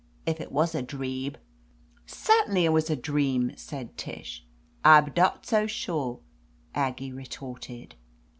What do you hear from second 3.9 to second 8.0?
Tish. I'b dot so sure!" Aggie retorted.